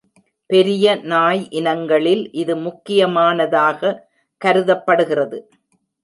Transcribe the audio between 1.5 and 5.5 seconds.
இனங்களில் இது முக்கியமானதாக கருதப்படுகிறது.